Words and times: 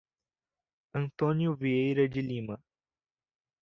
Antônio 0.95 1.55
Vieira 1.55 2.09
de 2.09 2.23
Lima 2.23 2.59